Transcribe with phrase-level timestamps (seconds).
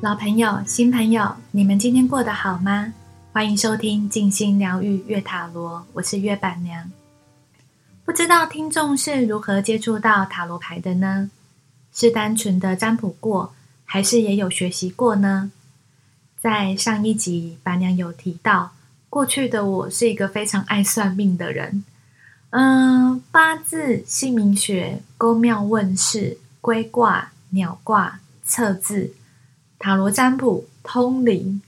[0.00, 2.92] 老朋友、新朋友，你们今天过得好吗？
[3.32, 6.90] 欢迎收听静心疗愈月塔罗，我是月板娘。
[8.04, 11.30] 不知道听众是如何接触到塔罗牌的呢？
[11.92, 13.54] 是单纯的占卜过，
[13.84, 15.50] 还是也有学习过呢？
[16.38, 18.72] 在上一集，板娘有提到，
[19.08, 21.84] 过去的我是一个非常爱算命的人。
[22.50, 29.14] 嗯，八字、姓名学、勾庙问世、龟卦、鸟卦、测字。
[29.84, 31.60] 塔罗占卜、通灵，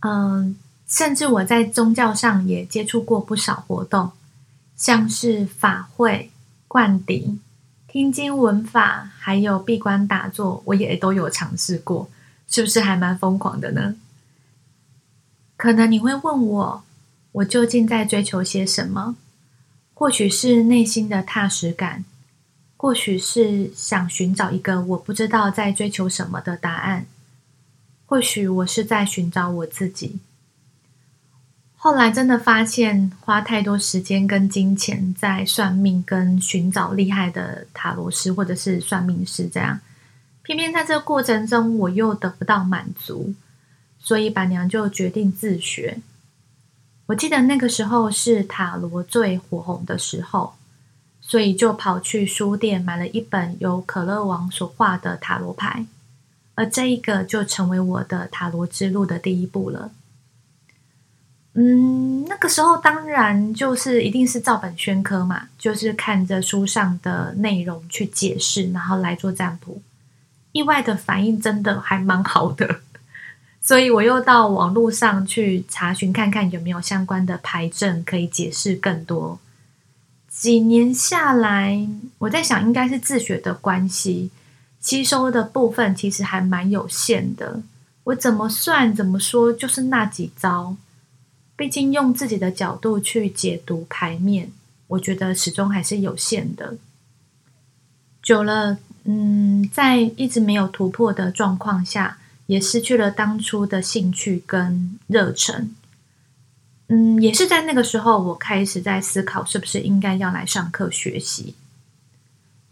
[0.00, 0.54] 嗯，
[0.86, 4.12] 甚至我在宗教上也接触过不少活动，
[4.76, 6.30] 像是法会、
[6.68, 7.40] 灌顶、
[7.88, 12.10] 听经闻法，还有闭关打坐，我也都有尝试过，
[12.46, 13.96] 是不是还蛮疯狂的呢？
[15.56, 16.84] 可能你会问我，
[17.32, 19.16] 我究竟在追求些什么？
[19.94, 22.04] 或许是内心的踏实感，
[22.76, 27.06] 或许是想寻找一个我不知道在追求什么的答案。
[28.06, 30.18] 或许我是在寻找我自己。
[31.76, 39.80] 后来真的发现，花太多时间跟金钱在算命跟寻找厉害的塔罗师或者是算命师，这样
[40.42, 43.34] 偏偏在这个过程中我又得不到满足，
[43.98, 45.98] 所以板娘就决定自学。
[47.06, 50.54] 我记得那个时候是塔罗最火红的时候，
[51.20, 55.84] 所以就跑去书店买了一本由可乐王所画的塔罗牌。
[56.54, 59.90] 而这一个就成为我的塔罗之路的第一步了。
[61.54, 69.80] 嗯，那个时候当然就是一定是照本宣科嘛，就是看着书上的内容去解释，然后来做占卜。
[70.50, 72.80] 意外的反应真的还蛮好的，
[73.60, 79.38] 所以我又到网络上去查询看看有没有相关的牌阵可以解释更多。
[80.28, 81.88] 几年下来，
[82.18, 84.30] 我在想应该是自学的关系。
[84.84, 87.62] 吸收的部分其实还蛮有限的，
[88.04, 90.76] 我怎么算怎么说就是那几招。
[91.56, 94.52] 毕竟用自己的角度去解读牌面，
[94.88, 96.76] 我觉得始终还是有限的。
[98.22, 105.74] 久了，嗯，在一直没有突破的状况下，也失去了当初的兴趣跟热忱。
[106.88, 111.54] 嗯，也是在那个时候，我开始在思考，是不是应该要来上课学习。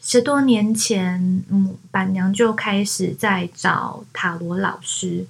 [0.04, 5.26] 十多年前，嗯，板娘就开始在找塔罗老师，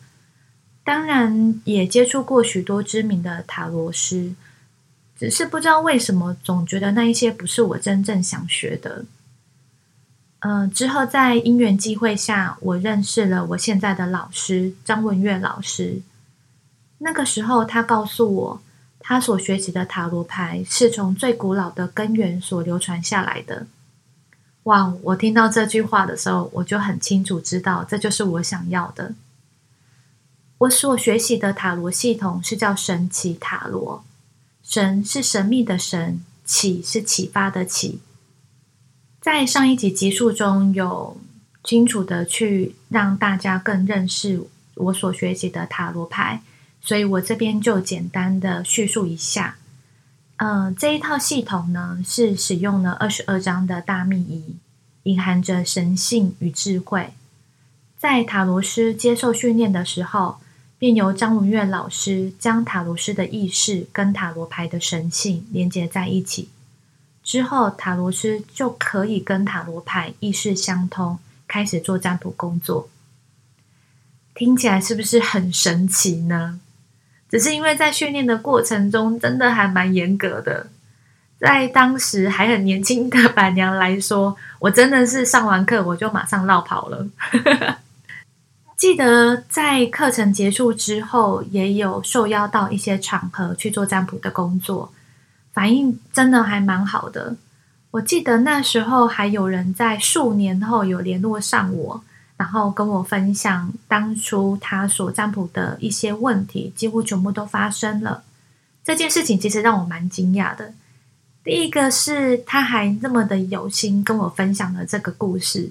[0.83, 4.33] 当然也接触过许多知名的塔罗师，
[5.19, 9.05] 只是不知道为什么总觉得那一些不是我真正想学的。
[10.39, 16.01] 嗯，之后在因缘际会下，我认识了我现在的老师张文月老师。
[16.99, 18.63] 那个时候，他告诉我，
[18.99, 23.67] 他所学习的塔罗牌是从最古老的根源所流传下来的。
[24.65, 24.95] 哇！
[25.03, 29.15] 我听到这句话的时候，我就很清楚知道，这就是我想要的。
[30.59, 34.05] 我所学习的塔罗系统是叫神奇塔罗，
[34.63, 38.01] 神是神秘的神，启是启发的启。
[39.21, 41.17] 在上一集集数中有
[41.65, 44.41] 清楚的去让大家更认识
[44.75, 46.41] 我所学习的塔罗牌，
[46.81, 49.57] 所以我这边就简单的叙述一下。
[50.45, 54.57] 嗯，这一套系统呢，是使用了二十二张的大秘仪，
[55.05, 57.13] 隐含着神性与智慧。
[57.97, 60.39] 在塔罗师接受训练的时候，
[60.79, 66.49] 便由张文月老师将塔罗师的意识跟塔罗牌的神性连接在一起，
[67.23, 72.89] 之后塔罗师就可以跟塔罗牌意识相通，开始做占卜工作。
[74.35, 76.59] 听起来是不是很神奇呢？
[77.33, 80.67] 只是因为在训练的过程中，真的还蛮严格的。
[81.41, 87.07] 在当时还很年轻的板娘来说，我真的是上完课我就马上绕跑了。
[88.77, 94.93] 记得在课程结束之后，也有受邀到一些场合去做占卜的工作，
[95.55, 97.37] 反应真的还蛮好的。
[97.93, 102.05] 我记得那时候还有人在数年后有联络上我。
[102.43, 108.25] 然后跟我分享当初他所占卜的一些问题，几乎全部都发生了。
[108.83, 110.75] 这件事情其实让我蛮惊讶的。
[111.45, 115.71] 第一个是他还那么的有心跟我分享了这个故事，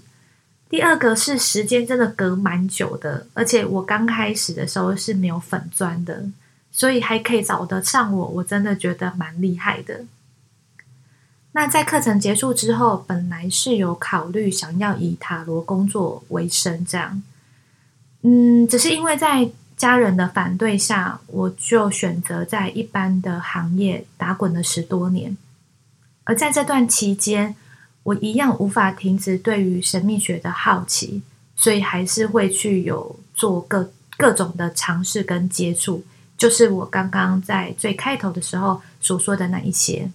[0.70, 6.24] 第二个是时间真的隔蛮久的，而且我刚开始的时候是没有粉砖的，
[6.72, 10.06] 所以还可以找得上我，我真的觉得蛮厉害的。
[11.54, 17.22] 那在课程结束之后，本来是有考虑想要以塔罗工作为生，这样，
[18.22, 25.36] 嗯，只是因为在家人的反对下，我就选择在一般的行业打滚了十多年，
[26.24, 27.54] 而在这段期间，
[28.04, 31.22] 我一样无法停止对于神秘学的好奇，
[31.58, 36.06] 所以还是会去有做各各种的尝试跟接触，
[36.38, 40.10] 就是我刚刚在最开头的时候所说的那一些。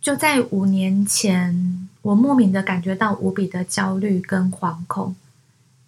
[0.00, 5.14] 就在五年前，我莫名的感觉到无比的焦虑跟惶恐，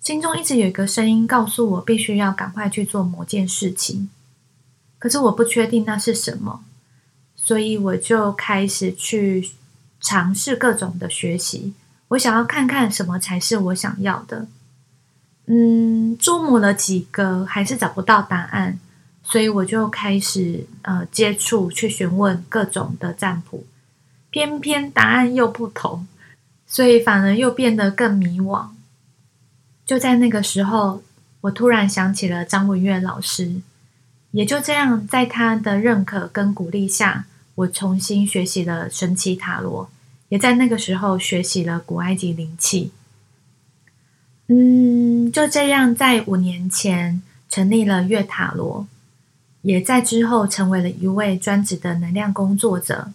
[0.00, 4.10] 心中一直有一个声音告诉我，必须要赶快去做某件事情。
[4.98, 6.62] 可是我不确定那是什么，
[7.34, 9.50] 所以我就开始去
[9.98, 11.72] 尝试各种的学习，
[12.08, 14.46] 我想要看看什么才是我想要的。
[15.46, 18.78] 嗯，琢磨了几个，还是找不到答案，
[19.24, 23.64] 所以我就开始呃接触，去询问各种的占卜。
[24.32, 26.06] 偏偏答案又不同，
[26.66, 28.70] 所以反而又变得更迷惘。
[29.84, 31.02] 就在那个时候，
[31.42, 33.60] 我突然想起了张文月老师，
[34.30, 37.26] 也就这样，在他的认可跟鼓励下，
[37.56, 39.90] 我重新学习了神奇塔罗，
[40.30, 42.90] 也在那个时候学习了古埃及灵气。
[44.46, 47.20] 嗯，就这样，在五年前
[47.50, 48.86] 成立了月塔罗，
[49.60, 53.12] 也在之后成为了一位专职的能量工作者。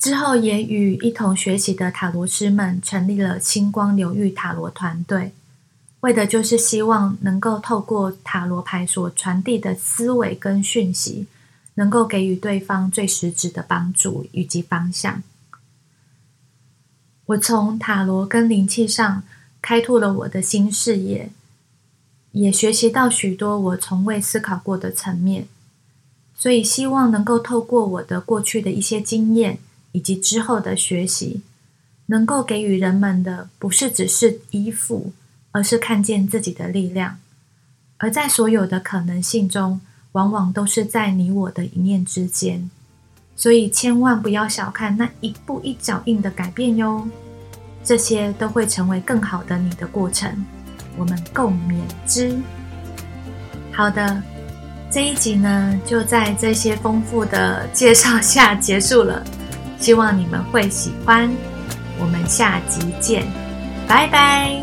[0.00, 5.34] 之后，也与一同学习的塔罗师们成立了星光流域塔罗团队，
[6.00, 11.26] 为的就是希望能够透过塔罗牌所传递的思维跟讯息，
[11.74, 15.22] 能够给予对方最实质的帮助以及方向。
[17.26, 19.22] 我从塔罗跟灵气上
[19.60, 21.30] 开拓了我的新视野，
[22.32, 25.46] 也学习到许多我从未思考过的层面，
[26.34, 29.58] 所以希望能够透过我的过去的一些经验。
[29.92, 31.42] 以及之后的学习，
[32.06, 35.12] 能够给予人们的不是只是依附，
[35.52, 37.18] 而是看见自己的力量。
[37.98, 39.80] 而在所有的可能性中，
[40.12, 42.70] 往往都是在你我的一念之间。
[43.36, 47.08] 所以千万不要小看那一步一脚印的改变哟，
[47.82, 50.44] 这些都会成为更好的你的过程。
[50.98, 52.36] 我们共勉之。
[53.72, 54.22] 好的，
[54.90, 59.24] 这一集呢，就在这些丰富的介绍下结束了。
[59.80, 61.28] 希望你们会喜欢，
[61.98, 63.26] 我们下集见，
[63.88, 64.62] 拜拜，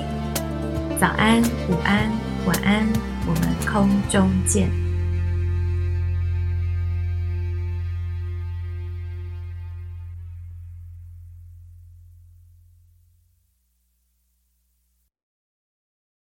[0.99, 2.09] 早安、午安、
[2.45, 2.87] 晚安，
[3.25, 4.86] 我们空中见。